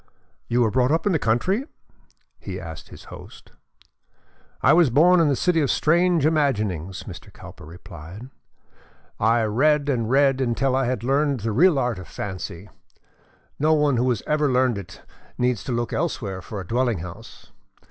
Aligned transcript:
"You 0.47 0.61
were 0.61 0.71
brought 0.71 0.89
up 0.91 1.05
in 1.05 1.11
the 1.11 1.19
country?" 1.19 1.65
he 2.39 2.59
asked 2.59 2.89
his 2.89 3.03
host. 3.13 3.51
"I 4.63 4.73
was 4.73 4.89
born 4.89 5.19
in 5.19 5.27
the 5.29 5.35
City 5.35 5.61
of 5.61 5.69
Strange 5.69 6.25
Imaginings," 6.25 7.03
Mr. 7.03 7.31
Cowper 7.31 7.67
replied. 7.67 8.31
"I 9.19 9.43
read 9.43 9.89
and 9.89 10.09
read 10.09 10.41
until 10.41 10.75
I 10.75 10.85
had 10.85 11.03
learned 11.03 11.41
the 11.41 11.51
real 11.51 11.77
art 11.77 11.99
of 11.99 12.07
fancy. 12.07 12.67
No 13.59 13.73
one 13.75 13.97
who 13.97 14.09
has 14.09 14.23
ever 14.25 14.51
learned 14.51 14.79
it 14.79 15.03
needs 15.37 15.63
to 15.65 15.71
look 15.71 15.93
elsewhere 15.93 16.41
for 16.41 16.59
a 16.59 16.65
dwelling 16.67 16.97
house. 17.01 17.51